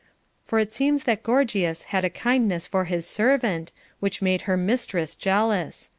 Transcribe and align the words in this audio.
For 0.45 0.57
it 0.57 0.73
seems 0.73 1.03
that 1.03 1.21
Gorgias 1.21 1.83
had 1.93 2.03
a 2.03 2.09
kindness 2.09 2.65
for 2.65 2.85
his 2.85 3.05
servant, 3.05 3.71
which 3.99 4.19
made 4.19 4.41
her 4.49 4.57
mistress 4.57 5.13
jealous. 5.13 5.89